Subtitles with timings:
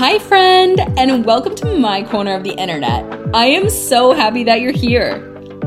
[0.00, 3.04] Hi, friend, and welcome to my corner of the internet.
[3.34, 5.18] I am so happy that you're here.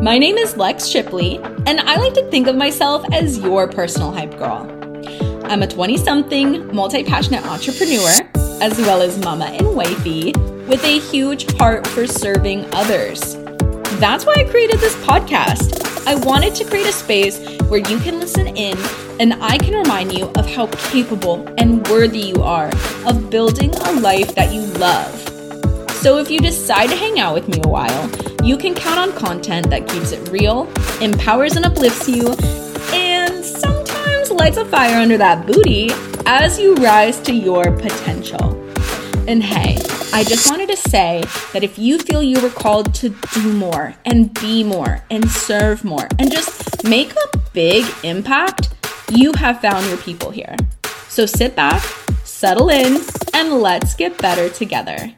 [0.01, 4.11] My name is Lex Shipley, and I like to think of myself as your personal
[4.11, 4.67] hype girl.
[5.43, 8.09] I'm a 20 something, multi passionate entrepreneur,
[8.59, 10.33] as well as mama and wifey,
[10.67, 13.35] with a huge heart for serving others.
[13.99, 15.82] That's why I created this podcast.
[16.05, 18.77] I wanted to create a space where you can listen in
[19.21, 22.69] and I can remind you of how capable and worthy you are
[23.05, 25.17] of building a life that you love.
[26.01, 28.09] So if you decide to hang out with me a while,
[28.43, 30.69] you can count on content that keeps it real,
[31.01, 32.35] empowers and uplifts you,
[32.93, 35.91] and sometimes lights a fire under that booty
[36.25, 38.62] as you rise to your potential.
[39.25, 39.77] And hey,
[40.11, 43.95] I just wanted to say that if you feel you were called to do more
[44.03, 48.73] and be more and serve more and just make a big impact,
[49.09, 50.57] you have found your people here.
[51.07, 51.81] So sit back,
[52.25, 52.99] settle in,
[53.33, 55.15] and let's get better together.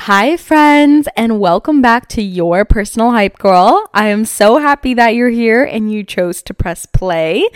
[0.00, 3.88] Hi, friends, and welcome back to Your Personal Hype Girl.
[3.94, 7.48] I am so happy that you're here and you chose to press play.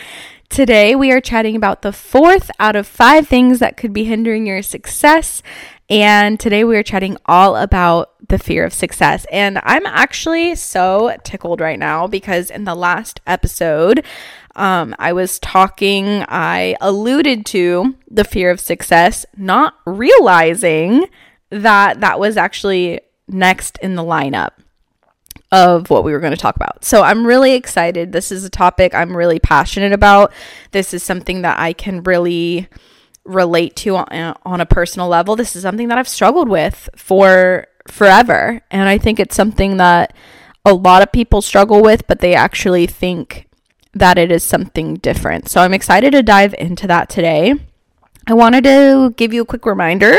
[0.49, 4.47] Today, we are chatting about the fourth out of five things that could be hindering
[4.47, 5.43] your success.
[5.89, 9.25] And today, we are chatting all about the fear of success.
[9.31, 14.03] And I'm actually so tickled right now because in the last episode,
[14.55, 21.05] um, I was talking, I alluded to the fear of success, not realizing
[21.51, 24.51] that that was actually next in the lineup
[25.51, 26.83] of what we were going to talk about.
[26.83, 28.11] So I'm really excited.
[28.11, 30.33] This is a topic I'm really passionate about.
[30.71, 32.67] This is something that I can really
[33.23, 35.35] relate to on, on a personal level.
[35.35, 38.61] This is something that I've struggled with for forever.
[38.71, 40.13] And I think it's something that
[40.65, 43.47] a lot of people struggle with, but they actually think
[43.93, 45.49] that it is something different.
[45.49, 47.55] So I'm excited to dive into that today.
[48.27, 50.17] I wanted to give you a quick reminder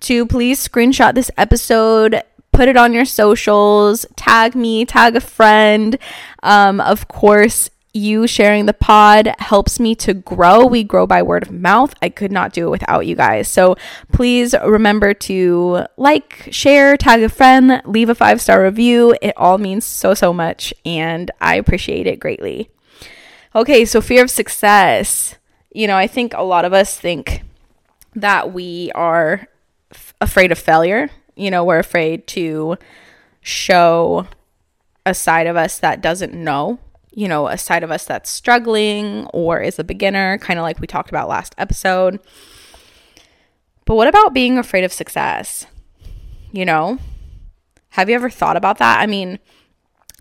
[0.00, 2.22] to please screenshot this episode,
[2.56, 5.98] put it on your socials, tag me, tag a friend.
[6.42, 10.64] Um, of course, you sharing the pod helps me to grow.
[10.66, 11.94] We grow by word of mouth.
[12.00, 13.48] I could not do it without you guys.
[13.48, 13.76] So
[14.10, 19.14] please remember to like, share, tag a friend, leave a five star review.
[19.20, 22.70] It all means so, so much, and I appreciate it greatly.
[23.54, 25.34] Okay, so fear of success.
[25.74, 27.42] You know, I think a lot of us think
[28.14, 29.46] that we are
[29.92, 31.10] f- afraid of failure.
[31.36, 32.76] You know, we're afraid to
[33.40, 34.26] show
[35.04, 36.80] a side of us that doesn't know,
[37.12, 40.80] you know, a side of us that's struggling or is a beginner, kind of like
[40.80, 42.18] we talked about last episode.
[43.84, 45.66] But what about being afraid of success?
[46.50, 46.98] You know,
[47.90, 49.00] have you ever thought about that?
[49.00, 49.38] I mean,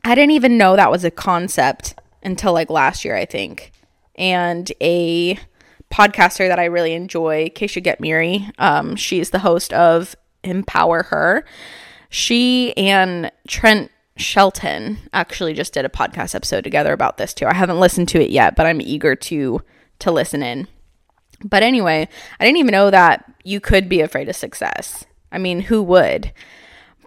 [0.04, 3.72] I didn't even know that was a concept until like last year, I think.
[4.16, 5.40] And a
[5.92, 8.50] podcaster that I really enjoy, Keisha Get Miri.
[8.60, 10.16] Um, she's the host of
[10.46, 11.46] Empower Her.
[12.10, 17.46] She and Trent Shelton actually just did a podcast episode together about this too.
[17.48, 19.62] I haven't listened to it yet, but I'm eager to
[20.00, 20.68] to listen in.
[21.44, 22.08] But anyway,
[22.40, 25.06] I didn't even know that you could be afraid of success.
[25.32, 26.32] I mean, who would?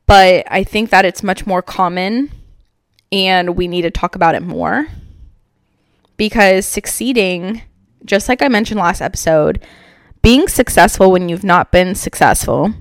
[0.07, 2.31] But I think that it's much more common
[3.11, 4.87] and we need to talk about it more
[6.17, 7.63] because succeeding
[8.05, 9.65] just like I mentioned last episode,
[10.23, 12.73] being successful when you've not been successful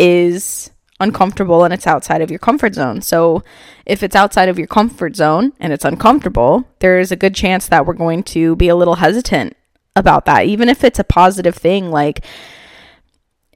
[0.00, 3.02] is uncomfortable and it's outside of your comfort zone.
[3.02, 3.44] So,
[3.86, 7.68] if it's outside of your comfort zone and it's uncomfortable, there is a good chance
[7.68, 9.56] that we're going to be a little hesitant
[9.94, 11.90] about that, even if it's a positive thing.
[11.90, 12.24] Like,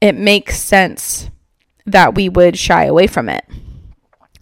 [0.00, 1.30] it makes sense
[1.86, 3.44] that we would shy away from it.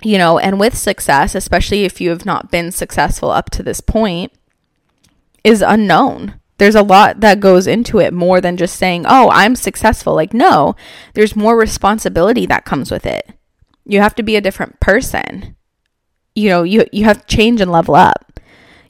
[0.03, 3.81] You know, and with success, especially if you have not been successful up to this
[3.81, 4.33] point,
[5.45, 9.57] is unknown there's a lot that goes into it more than just saying, oh, I'm
[9.57, 10.15] successful.
[10.15, 10.77] Like, no,
[11.15, 13.29] there's more responsibility that comes with it.
[13.85, 15.57] You have to be a different person.
[16.37, 18.39] You know, you, you have to change and level up.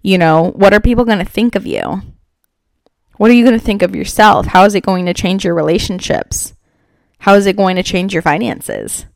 [0.02, 2.02] You know, what are people going to think of you?
[3.16, 4.48] What are you going to think of yourself?
[4.48, 6.52] How is it going to change your relationships?
[7.20, 9.06] How is it going to change your finances?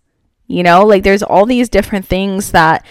[0.46, 2.86] You know, like there's all these different things that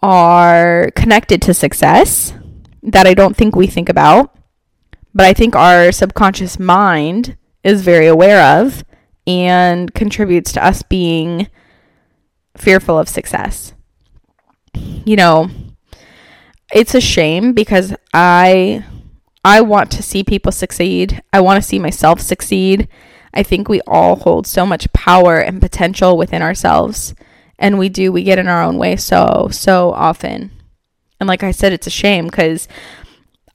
[0.00, 2.32] are connected to success
[2.92, 4.36] that I don't think we think about,
[5.14, 8.84] but I think our subconscious mind is very aware of
[9.26, 11.48] and contributes to us being
[12.56, 13.74] fearful of success.
[14.74, 15.50] You know,
[16.72, 18.84] it's a shame because I
[19.44, 21.22] I want to see people succeed.
[21.32, 22.88] I want to see myself succeed.
[23.32, 27.14] I think we all hold so much power and potential within ourselves
[27.58, 30.50] and we do we get in our own way so so often.
[31.20, 32.68] And like I said, it's a shame because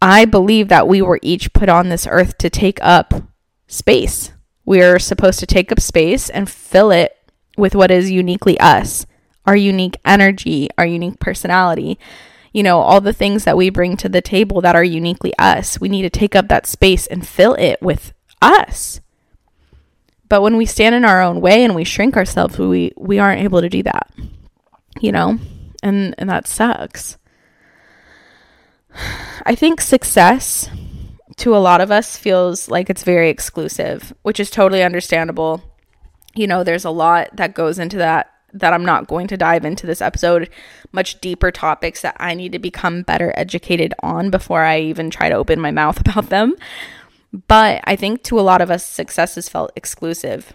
[0.01, 3.13] I believe that we were each put on this earth to take up
[3.67, 4.33] space.
[4.65, 7.15] We're supposed to take up space and fill it
[7.57, 9.05] with what is uniquely us,
[9.45, 11.97] our unique energy, our unique personality.
[12.53, 15.79] You know, all the things that we bring to the table that are uniquely us.
[15.79, 19.01] We need to take up that space and fill it with us.
[20.29, 23.41] But when we stand in our own way and we shrink ourselves, we we aren't
[23.41, 24.11] able to do that.
[24.99, 25.39] You know?
[25.81, 27.17] And and that sucks.
[29.45, 30.69] I think success
[31.37, 35.63] to a lot of us feels like it's very exclusive, which is totally understandable.
[36.35, 39.65] You know, there's a lot that goes into that that I'm not going to dive
[39.65, 40.47] into this episode,
[40.91, 45.27] much deeper topics that I need to become better educated on before I even try
[45.29, 46.55] to open my mouth about them.
[47.47, 50.53] But I think to a lot of us, success has felt exclusive.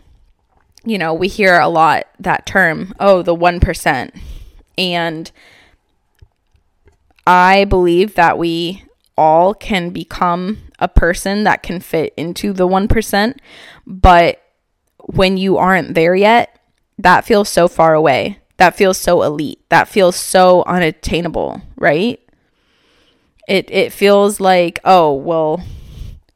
[0.84, 4.20] You know, we hear a lot that term, oh, the 1%.
[4.78, 5.32] And
[7.28, 8.84] I believe that we
[9.14, 13.36] all can become a person that can fit into the 1%.
[13.86, 14.42] But
[15.00, 16.58] when you aren't there yet,
[16.96, 18.38] that feels so far away.
[18.56, 19.60] That feels so elite.
[19.68, 22.18] That feels so unattainable, right?
[23.46, 25.62] It it feels like, oh, well,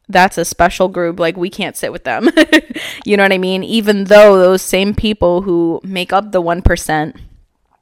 [0.09, 2.29] that's a special group like we can't sit with them.
[3.07, 3.65] you know what I mean?
[3.65, 7.17] Even though those same people who make up the 1%,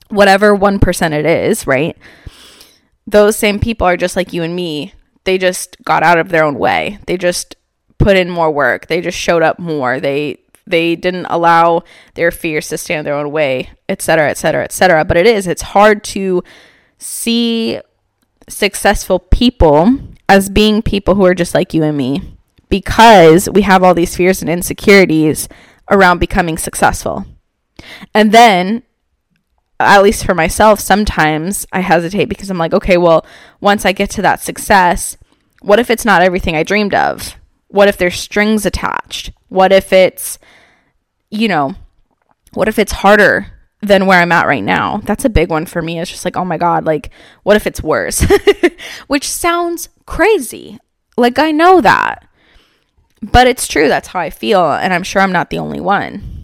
[0.08, 1.96] whatever 1% it is, right?
[3.10, 4.94] Those same people are just like you and me.
[5.24, 6.98] They just got out of their own way.
[7.06, 7.56] They just
[7.98, 8.86] put in more work.
[8.86, 10.00] They just showed up more.
[10.00, 11.82] They they didn't allow
[12.14, 15.04] their fears to stand their own way, etc., etc., etc.
[15.04, 16.42] But it is it's hard to
[16.98, 17.80] see
[18.48, 19.98] successful people
[20.28, 22.36] as being people who are just like you and me
[22.68, 25.48] because we have all these fears and insecurities
[25.90, 27.26] around becoming successful.
[28.14, 28.82] And then
[29.80, 33.24] at least for myself, sometimes I hesitate because I'm like, okay, well,
[33.60, 35.16] once I get to that success,
[35.62, 37.36] what if it's not everything I dreamed of?
[37.68, 39.32] What if there's strings attached?
[39.48, 40.38] What if it's,
[41.30, 41.74] you know,
[42.52, 43.46] what if it's harder
[43.80, 44.98] than where I'm at right now?
[44.98, 45.98] That's a big one for me.
[45.98, 47.10] It's just like, oh my God, like,
[47.42, 48.24] what if it's worse?
[49.06, 50.78] Which sounds crazy.
[51.16, 52.26] Like, I know that.
[53.22, 53.88] But it's true.
[53.88, 54.72] That's how I feel.
[54.72, 56.39] And I'm sure I'm not the only one.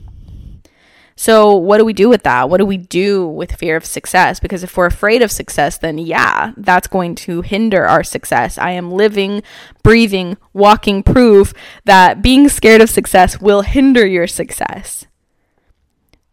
[1.18, 2.50] So, what do we do with that?
[2.50, 4.38] What do we do with fear of success?
[4.38, 8.58] Because if we're afraid of success, then yeah, that's going to hinder our success.
[8.58, 9.42] I am living,
[9.82, 11.54] breathing, walking proof
[11.86, 15.06] that being scared of success will hinder your success.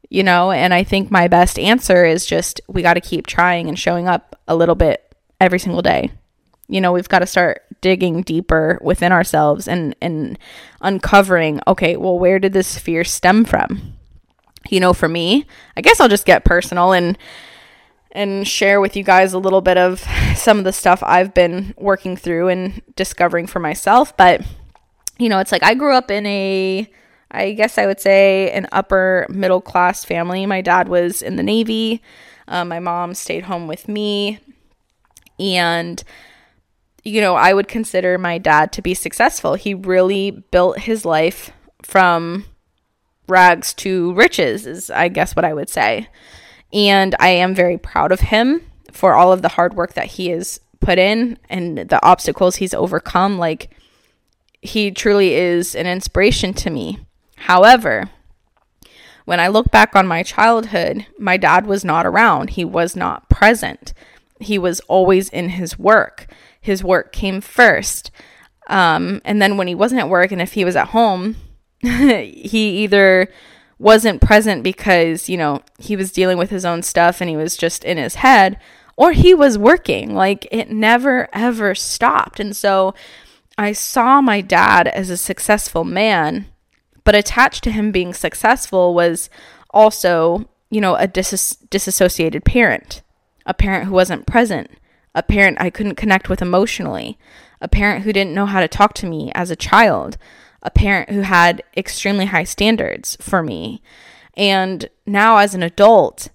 [0.10, 3.70] You know, and I think my best answer is just we got to keep trying
[3.70, 6.12] and showing up a little bit every single day.
[6.68, 10.38] You know, we've got to start digging deeper within ourselves and and
[10.82, 13.94] uncovering, okay, well, where did this fear stem from?
[14.70, 15.46] You know, for me,
[15.76, 17.18] I guess I'll just get personal and
[18.16, 20.06] and share with you guys a little bit of
[20.36, 24.42] some of the stuff I've been working through and discovering for myself, but
[25.18, 26.90] you know, it's like I grew up in a
[27.34, 30.46] I guess I would say an upper middle class family.
[30.46, 32.02] My dad was in the Navy.
[32.48, 34.40] Um, my mom stayed home with me.
[35.40, 36.04] And,
[37.04, 39.56] you know, I would consider my dad to be successful.
[39.56, 41.52] He really built his life
[41.82, 42.46] from
[43.28, 46.08] rags to riches, is I guess what I would say.
[46.72, 48.62] And I am very proud of him
[48.92, 52.74] for all of the hard work that he has put in and the obstacles he's
[52.74, 53.38] overcome.
[53.38, 53.70] Like,
[54.62, 57.00] he truly is an inspiration to me.
[57.36, 58.10] However,
[59.26, 62.52] when I look back on my childhood, my dad was not around.
[62.52, 63.94] He was not present.
[64.40, 66.28] He was always in his work.
[66.60, 68.12] His work came first.
[68.68, 71.36] Um, and then when he wasn't at work and if he was at home,
[71.92, 73.28] he either
[73.78, 77.58] wasn't present because, you know, he was dealing with his own stuff and he was
[77.58, 78.58] just in his head,
[78.96, 80.16] or he was working.
[80.16, 82.40] Like it never ever stopped.
[82.40, 82.94] And so
[83.58, 86.46] I saw my dad as a successful man,
[87.04, 89.30] but attached to him being successful was
[89.72, 93.02] also, you know, a dis- disassociated parent,
[93.46, 94.72] a parent who wasn't present,
[95.14, 97.20] a parent I couldn't connect with emotionally,
[97.60, 100.18] a parent who didn't know how to talk to me as a child,
[100.64, 103.82] a parent who had extremely high standards for me.
[104.36, 106.30] And now, as an adult,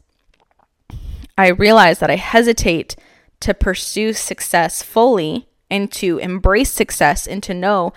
[1.37, 2.95] I realize that I hesitate
[3.41, 7.93] to pursue success fully and to embrace success and to know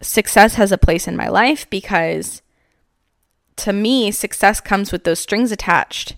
[0.00, 2.42] success has a place in my life because
[3.56, 6.16] to me, success comes with those strings attached.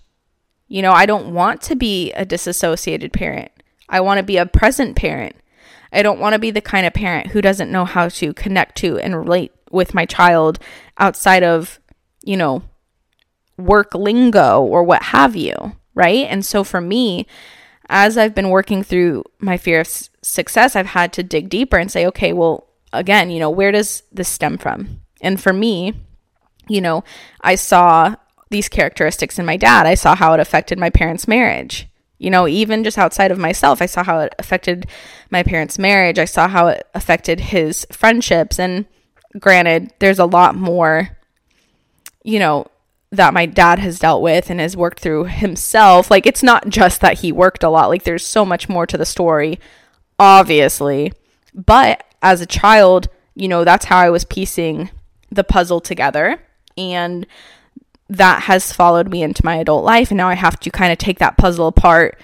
[0.67, 3.51] You know, I don't want to be a disassociated parent.
[3.87, 5.35] I want to be a present parent.
[5.95, 8.77] I don't want to be the kind of parent who doesn't know how to connect
[8.79, 10.59] to and relate with my child
[10.97, 11.79] outside of,
[12.23, 12.63] you know,
[13.57, 15.55] work lingo or what have you,
[15.93, 16.27] right?
[16.27, 17.25] And so for me,
[17.87, 21.77] as I've been working through my fear of s- success, I've had to dig deeper
[21.77, 25.01] and say, okay, well, again, you know, where does this stem from?
[25.21, 25.93] And for me,
[26.67, 27.03] you know,
[27.41, 28.15] I saw
[28.49, 29.85] these characteristics in my dad.
[29.85, 31.87] I saw how it affected my parents' marriage.
[32.25, 34.87] You know, even just outside of myself, I saw how it affected
[35.29, 36.17] my parents' marriage.
[36.17, 38.57] I saw how it affected his friendships.
[38.57, 38.85] And
[39.37, 41.15] granted, there's a lot more,
[42.23, 42.65] you know,
[43.11, 46.09] that my dad has dealt with and has worked through himself.
[46.09, 48.97] Like, it's not just that he worked a lot, like, there's so much more to
[48.97, 49.59] the story,
[50.17, 51.13] obviously.
[51.53, 54.89] But as a child, you know, that's how I was piecing
[55.29, 56.41] the puzzle together.
[56.75, 57.27] And
[58.09, 60.11] that has followed me into my adult life.
[60.11, 62.19] And now I have to kind of take that puzzle apart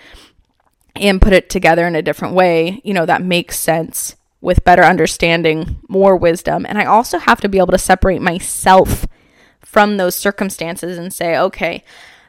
[0.96, 4.84] and put it together in a different way, you know, that makes sense with better
[4.84, 6.66] understanding, more wisdom.
[6.68, 9.08] And I also have to be able to separate myself
[9.62, 11.84] from those circumstances and say, okay,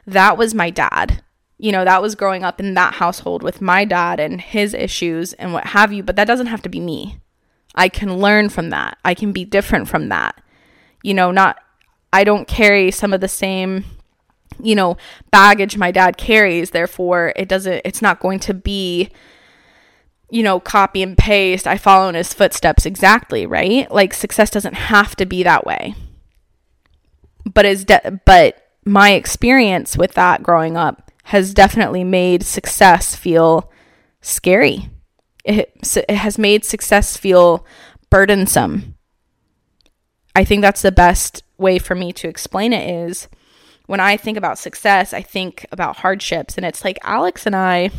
[0.05, 1.23] that was my dad.
[1.57, 5.33] You know, that was growing up in that household with my dad and his issues
[5.33, 7.17] and what have you, but that doesn't have to be me.
[7.75, 8.97] I can learn from that.
[9.03, 10.41] I can be different from that.
[11.01, 11.57] You know, not
[12.13, 13.85] I don't carry some of the same
[14.61, 14.95] you know
[15.31, 16.69] baggage my dad carries.
[16.69, 19.09] Therefore it doesn't it's not going to be
[20.29, 21.67] you know copy and paste.
[21.67, 23.91] I follow in his footsteps exactly right?
[23.91, 25.95] Like success doesn't have to be that way.
[27.51, 33.71] But is de- but my experience with that growing up has definitely made success feel
[34.21, 34.89] scary.
[35.45, 37.65] It, it has made success feel
[38.09, 38.95] burdensome.
[40.35, 43.27] I think that's the best way for me to explain it is
[43.87, 46.57] when I think about success, I think about hardships.
[46.57, 47.89] And it's like Alex and I,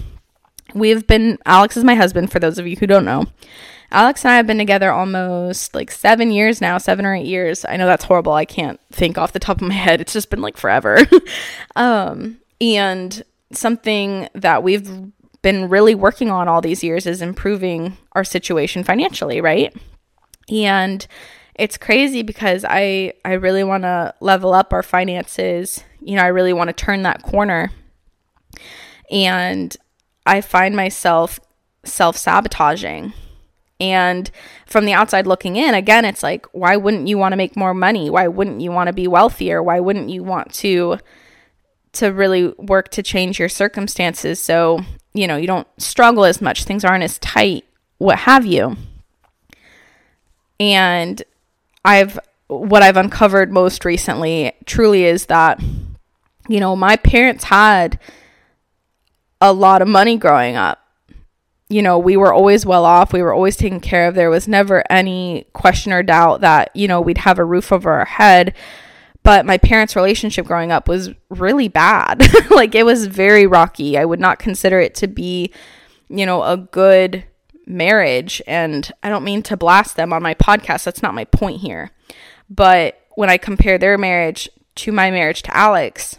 [0.75, 3.27] we've been, Alex is my husband, for those of you who don't know.
[3.91, 7.65] Alex and I have been together almost like seven years now, seven or eight years.
[7.65, 8.33] I know that's horrible.
[8.33, 10.01] I can't think off the top of my head.
[10.01, 10.99] It's just been like forever.
[11.77, 14.91] um, and something that we've
[15.43, 19.77] been really working on all these years is improving our situation financially, right?
[20.49, 21.07] And
[21.55, 25.83] it's crazy because I I really want to level up our finances.
[26.01, 27.71] You know, I really want to turn that corner.
[29.11, 29.77] And
[30.27, 31.39] I find myself
[31.85, 33.13] self-sabotaging.
[33.81, 34.31] And
[34.67, 37.75] from the outside looking in, again, it's like why wouldn't you want to make more
[37.75, 38.11] money?
[38.11, 39.63] Why wouldn't you want to be wealthier?
[39.63, 40.99] Why wouldn't you want to
[41.93, 44.81] to really work to change your circumstances so,
[45.13, 47.65] you know, you don't struggle as much, things aren't as tight,
[47.99, 48.77] what have you.
[50.59, 51.23] And
[51.85, 55.61] I've what I've uncovered most recently truly is that
[56.49, 57.99] you know, my parents had
[59.41, 60.81] a lot of money growing up.
[61.69, 63.13] You know, we were always well off.
[63.13, 64.15] We were always taken care of.
[64.15, 67.91] There was never any question or doubt that, you know, we'd have a roof over
[67.91, 68.55] our head.
[69.23, 72.23] But my parents' relationship growing up was really bad.
[72.51, 73.97] like it was very rocky.
[73.97, 75.51] I would not consider it to be,
[76.11, 77.25] you know, a good
[77.67, 78.43] marriage.
[78.47, 80.85] And I don't mean to blast them on my podcast.
[80.85, 81.91] That's not my point here.
[82.49, 86.19] But when I compare their marriage to my marriage to Alex,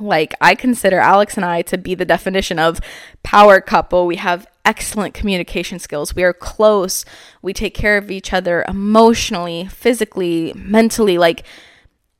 [0.00, 2.80] like I consider Alex and I to be the definition of
[3.22, 4.06] power couple.
[4.06, 6.14] We have excellent communication skills.
[6.14, 7.04] We are close.
[7.40, 11.18] We take care of each other emotionally, physically, mentally.
[11.18, 11.44] Like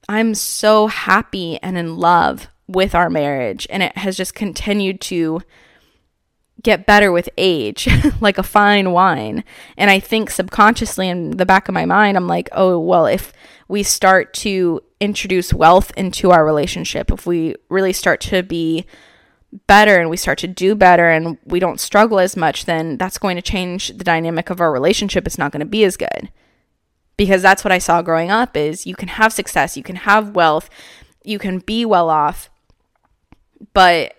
[0.09, 5.43] I'm so happy and in love with our marriage and it has just continued to
[6.61, 7.89] get better with age,
[8.21, 9.45] like a fine wine.
[9.77, 13.33] And I think subconsciously in the back of my mind, I'm like, oh, well, if
[13.69, 18.87] we start to introduce wealth into our relationship, if we really start to be
[19.67, 23.19] better and we start to do better and we don't struggle as much, then that's
[23.19, 25.27] going to change the dynamic of our relationship.
[25.27, 26.31] It's not going to be as good.
[27.17, 30.35] Because that's what I saw growing up is you can have success, you can have
[30.35, 30.71] wealth,
[31.23, 32.51] you can be well off,
[33.75, 34.17] but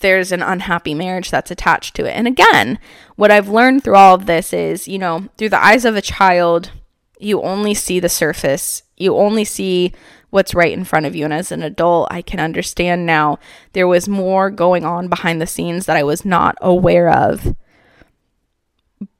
[0.00, 2.12] there's an unhappy marriage that's attached to it.
[2.12, 2.78] And again,
[3.16, 6.02] what I've learned through all of this is, you know, through the eyes of a
[6.02, 6.70] child,
[7.18, 8.82] you only see the surface.
[8.96, 9.92] You only see
[10.30, 11.24] what's right in front of you.
[11.24, 13.38] And as an adult, I can understand now
[13.72, 17.54] there was more going on behind the scenes that I was not aware of.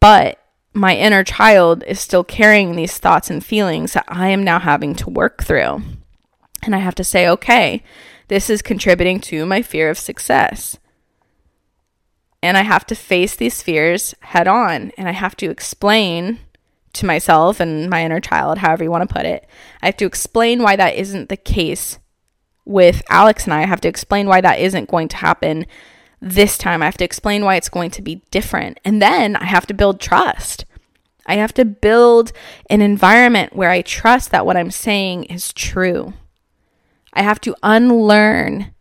[0.01, 0.41] But
[0.73, 4.95] my inner child is still carrying these thoughts and feelings that I am now having
[4.97, 5.83] to work through.
[6.65, 7.85] And I have to say, okay,
[8.29, 10.79] this is contributing to my fear of success.
[12.43, 16.41] And I have to face these fears head on and I have to explain
[16.95, 19.49] to myself and my inner child, however you want to put it.
[19.83, 21.99] I have to explain why that isn't the case
[22.65, 23.63] with Alex and I.
[23.63, 25.67] I have to explain why that isn't going to happen
[26.21, 26.83] this time.
[26.83, 28.79] I have to explain why it's going to be different.
[28.85, 30.65] And then I have to build trust.
[31.27, 32.33] I have to build
[32.71, 36.15] an environment where I trust that what I'm saying is true.
[37.15, 38.75] I have to unlearn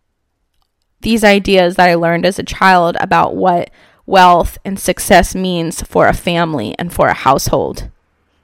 [1.02, 3.70] these ideas that I learned as a child about what
[4.06, 7.90] wealth and success means for a family and for a household.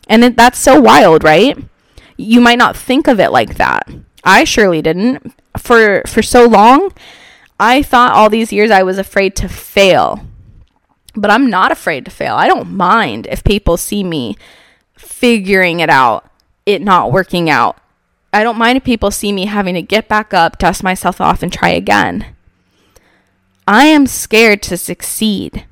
[0.08, 1.58] And it, that's so wild, right?
[2.18, 3.90] You might not think of it like that.
[4.24, 5.34] I surely didn't.
[5.58, 6.94] For for so long,
[7.60, 10.26] I thought all these years I was afraid to fail.
[11.16, 12.36] But I'm not afraid to fail.
[12.36, 14.38] I don't mind if people see me
[14.96, 16.30] figuring it out,
[16.66, 17.78] it not working out.
[18.32, 21.42] I don't mind if people see me having to get back up, dust myself off,
[21.42, 22.26] and try again.
[23.68, 25.66] I am scared to succeed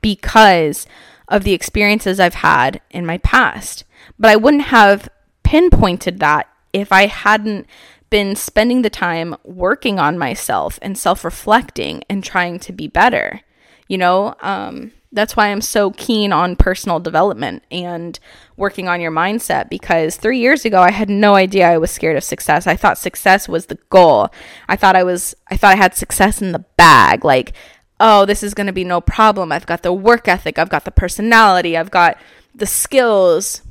[0.00, 0.86] because
[1.28, 3.84] of the experiences I've had in my past.
[4.18, 5.08] But I wouldn't have
[5.42, 7.66] pinpointed that if I hadn't
[8.10, 13.40] been spending the time working on myself and self reflecting and trying to be better.
[13.86, 18.18] You know, um, that's why I'm so keen on personal development and
[18.58, 22.16] working on your mindset because three years ago I had no idea I was scared
[22.16, 22.66] of success.
[22.66, 24.30] I thought success was the goal.
[24.68, 27.24] I thought I was, I thought I had success in the bag.
[27.24, 27.52] Like,
[28.00, 29.52] oh, this is going to be no problem.
[29.52, 32.18] I've got the work ethic, I've got the personality, I've got
[32.54, 33.62] the skills,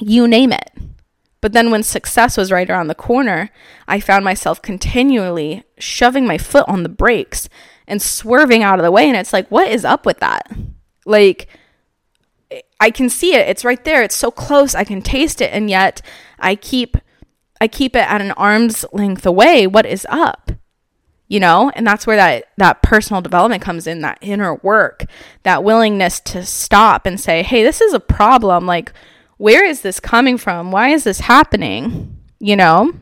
[0.00, 0.70] you name it.
[1.40, 3.50] But then when success was right around the corner,
[3.86, 7.48] I found myself continually shoving my foot on the brakes
[7.86, 9.06] and swerving out of the way.
[9.06, 10.50] And it's like, what is up with that?
[11.04, 11.46] Like,
[12.80, 13.48] I can see it.
[13.48, 14.02] It's right there.
[14.02, 14.74] It's so close.
[14.74, 15.52] I can taste it.
[15.52, 16.02] And yet
[16.38, 16.96] I keep
[17.60, 19.66] I keep it at an arm's length away.
[19.66, 20.52] What is up?
[21.28, 21.70] You know?
[21.74, 25.06] And that's where that that personal development comes in, that inner work,
[25.42, 28.66] that willingness to stop and say, "Hey, this is a problem.
[28.66, 28.92] Like,
[29.38, 30.70] where is this coming from?
[30.70, 32.92] Why is this happening?" You know?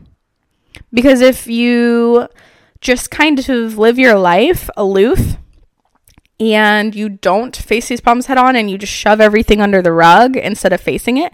[0.93, 2.27] Because if you
[2.79, 5.37] just kind of live your life aloof
[6.39, 9.91] and you don't face these problems head on and you just shove everything under the
[9.91, 11.31] rug instead of facing it,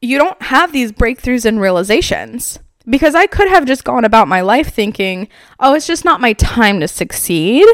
[0.00, 2.58] you don't have these breakthroughs and realizations.
[2.88, 6.32] Because I could have just gone about my life thinking, oh, it's just not my
[6.34, 7.66] time to succeed.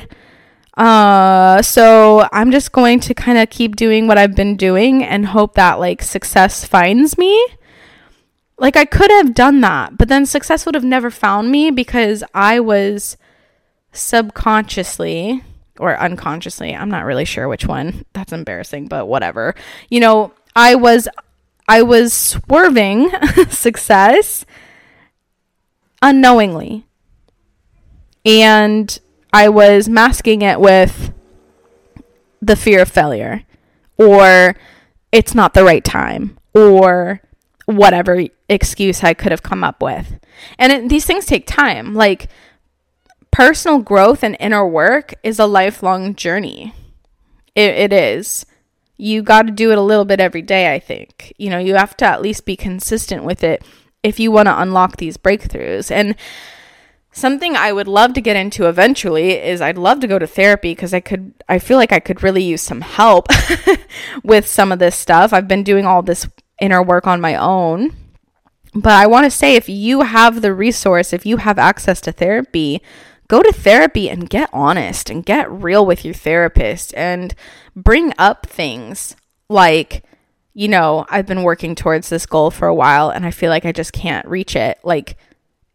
[0.74, 5.26] Uh, so I'm just going to kind of keep doing what I've been doing and
[5.26, 7.46] hope that like success finds me.
[8.56, 12.24] Like I could have done that, but then success would have never found me because
[12.32, 13.18] I was
[13.92, 15.42] subconsciously
[15.82, 18.04] or unconsciously, I'm not really sure which one.
[18.12, 19.54] That's embarrassing, but whatever.
[19.90, 21.08] You know, I was
[21.68, 23.10] I was swerving
[23.50, 24.44] success
[26.00, 26.84] unknowingly.
[28.24, 28.98] And
[29.32, 31.12] I was masking it with
[32.40, 33.44] the fear of failure
[33.96, 34.56] or
[35.10, 37.20] it's not the right time or
[37.66, 40.18] whatever excuse I could have come up with.
[40.58, 41.94] And it, these things take time.
[41.94, 42.28] Like
[43.32, 46.74] personal growth and inner work is a lifelong journey.
[47.56, 48.46] It, it is.
[48.96, 51.32] You got to do it a little bit every day, I think.
[51.38, 53.64] You know, you have to at least be consistent with it
[54.02, 55.90] if you want to unlock these breakthroughs.
[55.90, 56.14] And
[57.10, 60.72] something I would love to get into eventually is I'd love to go to therapy
[60.72, 63.28] because I could, I feel like I could really use some help
[64.22, 65.32] with some of this stuff.
[65.32, 66.28] I've been doing all this
[66.60, 67.96] inner work on my own.
[68.74, 72.12] But I want to say if you have the resource, if you have access to
[72.12, 72.80] therapy,
[73.32, 77.34] go to therapy and get honest and get real with your therapist and
[77.74, 79.16] bring up things
[79.48, 80.04] like,
[80.52, 83.64] you know, I've been working towards this goal for a while and I feel like
[83.64, 84.78] I just can't reach it.
[84.84, 85.16] Like,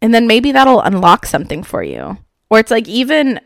[0.04, 2.20] and then maybe that'll unlock something for you.
[2.52, 3.40] Or it's like even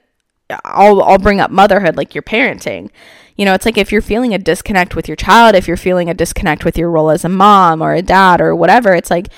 [0.65, 2.89] I'll I'll bring up motherhood like your parenting.
[3.37, 6.09] You know, it's like if you're feeling a disconnect with your child, if you're feeling
[6.09, 9.29] a disconnect with your role as a mom or a dad or whatever, it's like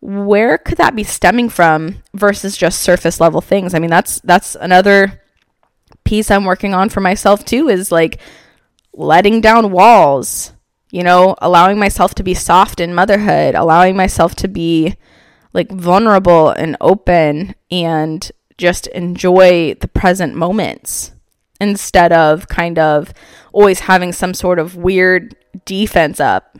[0.00, 3.74] where could that be stemming from versus just surface level things?
[3.74, 5.20] I mean, that's that's another
[6.04, 8.20] piece I'm working on for myself too is like
[8.94, 10.52] letting down walls,
[10.90, 14.96] you know, allowing myself to be soft in motherhood, allowing myself to be
[15.52, 21.12] like vulnerable and open and just enjoy the present moments
[21.60, 23.12] instead of kind of
[23.52, 26.56] always having some sort of weird defense up.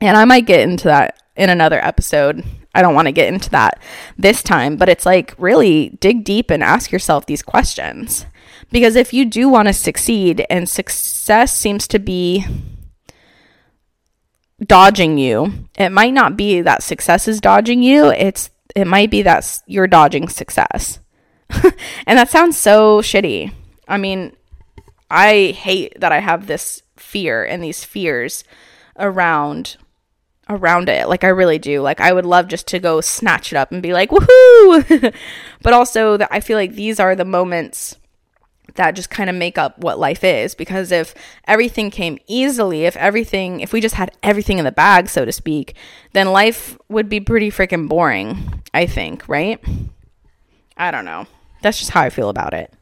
[0.00, 2.44] And I might get into that in another episode.
[2.74, 3.80] I don't want to get into that
[4.16, 8.26] this time, but it's like really dig deep and ask yourself these questions.
[8.70, 12.44] Because if you do want to succeed and success seems to be
[14.64, 19.22] dodging you, it might not be that success is dodging you, it's it might be
[19.22, 21.00] that you're dodging success.
[22.06, 23.52] and that sounds so shitty.
[23.86, 24.36] I mean,
[25.10, 28.44] I hate that I have this fear and these fears
[28.98, 29.76] around
[30.48, 31.08] around it.
[31.08, 31.80] Like I really do.
[31.80, 35.14] Like I would love just to go snatch it up and be like, "Woohoo!"
[35.62, 37.96] but also that I feel like these are the moments
[38.74, 41.14] that just kind of make up what life is because if
[41.46, 45.32] everything came easily, if everything if we just had everything in the bag, so to
[45.32, 45.74] speak,
[46.12, 49.62] then life would be pretty freaking boring, I think, right?
[50.76, 51.26] I don't know.
[51.62, 52.72] That's just how I feel about it.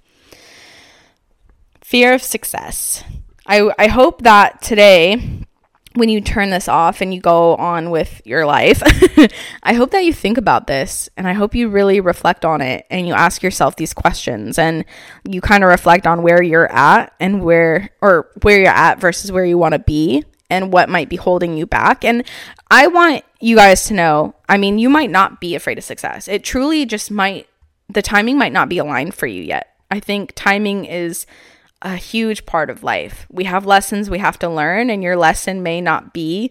[1.83, 3.03] Fear of success.
[3.47, 5.46] I I hope that today
[5.97, 8.83] when you turn this off and you go on with your life,
[9.63, 12.87] I hope that you think about this and I hope you really reflect on it
[12.91, 14.85] and you ask yourself these questions and
[15.25, 19.33] you kind of reflect on where you're at and where or where you're at versus
[19.33, 22.05] where you want to be and what might be holding you back.
[22.05, 22.25] And
[22.71, 26.29] I want you guys to know, I mean, you might not be afraid of success.
[26.29, 27.49] It truly just might
[27.89, 29.77] the timing might not be aligned for you yet.
[29.91, 31.25] I think timing is
[31.87, 33.27] a huge part of life.
[33.31, 36.51] We have lessons we have to learn, and your lesson may not be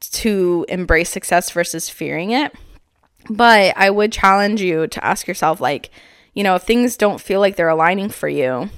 [0.00, 2.54] to embrace success versus fearing it.
[3.28, 5.90] But I would challenge you to ask yourself, like,
[6.32, 8.70] you know, if things don't feel like they're aligning for you,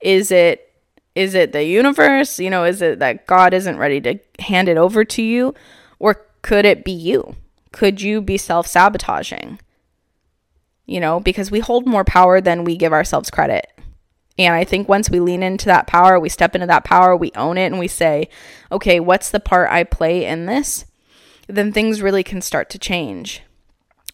[0.00, 0.72] is it
[1.14, 2.38] is it the universe?
[2.38, 5.54] You know, is it that God isn't ready to hand it over to you?
[5.98, 7.36] Or could it be you?
[7.72, 9.58] Could you be self sabotaging?
[10.86, 13.75] You know, because we hold more power than we give ourselves credit.
[14.38, 17.32] And I think once we lean into that power, we step into that power, we
[17.34, 18.28] own it, and we say,
[18.70, 20.84] okay, what's the part I play in this?
[21.46, 23.42] Then things really can start to change.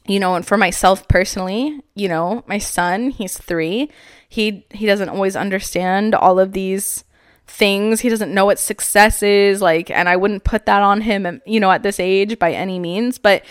[0.06, 3.90] You know, and for myself personally, you know, my son, he's three.
[4.28, 7.04] He he doesn't always understand all of these
[7.46, 8.00] things.
[8.00, 11.40] He doesn't know what success is, like, and I wouldn't put that on him, um,
[11.46, 13.18] you know, at this age by any means.
[13.18, 13.44] But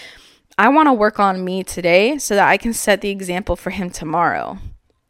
[0.58, 3.70] I want to work on me today so that I can set the example for
[3.70, 4.60] him tomorrow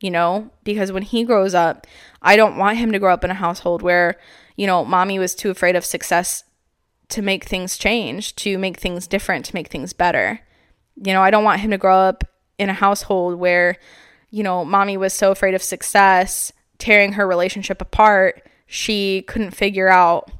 [0.01, 1.87] you know, because when he grows up,
[2.21, 4.17] I don't want him to grow up in a household where,
[4.55, 6.43] you know, mommy was too afraid of success
[7.09, 10.41] to make things change, to make things different, to make things better.
[10.95, 12.23] You know, I don't want him to grow up
[12.57, 13.77] in a household where,
[14.31, 19.89] you know, mommy was so afraid of success, tearing her relationship apart, she couldn't figure
[19.89, 20.31] out,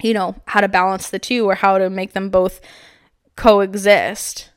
[0.00, 2.60] you know, how to balance the two or how to make them both
[3.34, 4.50] coexist.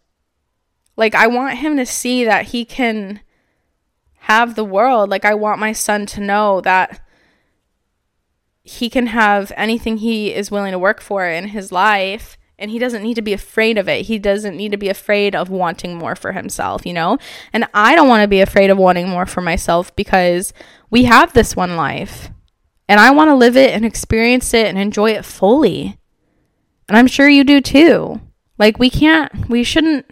[0.95, 3.21] Like, I want him to see that he can
[4.29, 5.09] have the world.
[5.09, 7.01] Like, I want my son to know that
[8.63, 12.77] he can have anything he is willing to work for in his life and he
[12.77, 14.05] doesn't need to be afraid of it.
[14.05, 17.17] He doesn't need to be afraid of wanting more for himself, you know?
[17.53, 20.53] And I don't want to be afraid of wanting more for myself because
[20.89, 22.29] we have this one life.
[22.87, 25.97] And I want to live it and experience it and enjoy it fully.
[26.87, 28.19] And I'm sure you do too.
[28.57, 30.05] Like we can't we shouldn't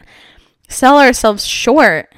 [0.70, 2.14] sell ourselves short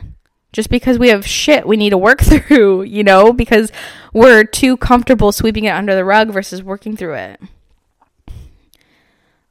[0.52, 3.72] just because we have shit we need to work through, you know, because
[4.14, 7.42] we're too comfortable sweeping it under the rug versus working through it.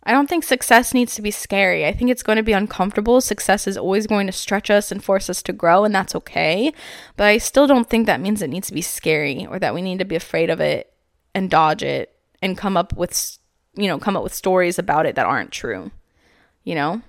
[0.09, 1.85] I don't think success needs to be scary.
[1.85, 3.21] I think it's going to be uncomfortable.
[3.21, 6.73] Success is always going to stretch us and force us to grow, and that's okay.
[7.19, 9.83] But I still don't think that means it needs to be scary or that we
[9.83, 10.91] need to be afraid of it
[11.35, 13.37] and dodge it and come up with,
[13.75, 15.91] you know, come up with stories about it that aren't true.
[16.65, 17.03] You know?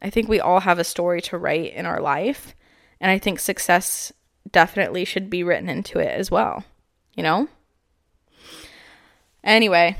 [0.00, 2.54] I think we all have a story to write in our life.
[3.00, 4.12] And I think success
[4.50, 6.64] definitely should be written into it as well,
[7.14, 7.48] you know?
[9.44, 9.96] Anyway,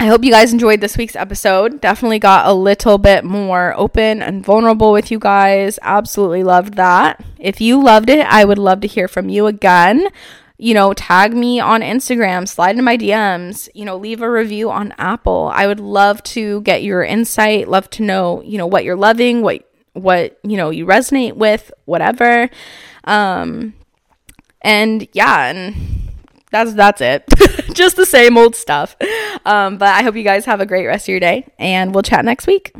[0.00, 1.80] I hope you guys enjoyed this week's episode.
[1.80, 5.78] Definitely got a little bit more open and vulnerable with you guys.
[5.82, 7.24] Absolutely loved that.
[7.38, 10.08] If you loved it, I would love to hear from you again.
[10.56, 14.70] You know, tag me on Instagram, slide into my DMs, you know, leave a review
[14.70, 15.50] on Apple.
[15.54, 19.42] I would love to get your insight, love to know, you know, what you're loving,
[19.42, 19.67] what
[19.98, 22.48] what you know you resonate with whatever.
[23.04, 23.74] Um
[24.62, 26.10] and yeah and
[26.50, 27.24] that's that's it.
[27.74, 28.96] Just the same old stuff.
[29.44, 32.02] Um but i hope you guys have a great rest of your day and we'll
[32.02, 32.72] chat next week.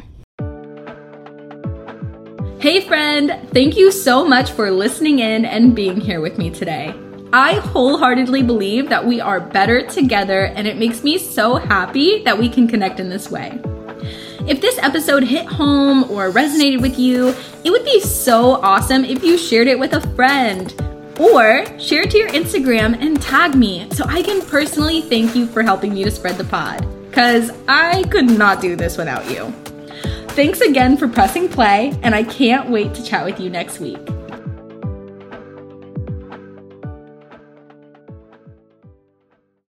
[2.61, 3.49] Hey friend.
[3.51, 6.93] Thank you so much for listening in and being here with me today.
[7.33, 12.39] I wholeheartedly believe that we are better together, and it makes me so happy that
[12.39, 13.61] we can connect in this way.
[14.49, 17.35] If this episode hit home or resonated with you,
[17.65, 20.73] it would be so awesome if you shared it with a friend.
[21.19, 25.47] Or share it to your Instagram and tag me so I can personally thank you
[25.47, 26.87] for helping me to spread the pod.
[27.11, 29.53] Because I could not do this without you.
[30.29, 33.99] Thanks again for pressing play, and I can't wait to chat with you next week.